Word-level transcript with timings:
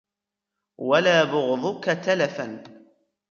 وَلَا 0.79 1.23
بُغْضُك 1.23 1.89
تَلَفًا 2.05 2.63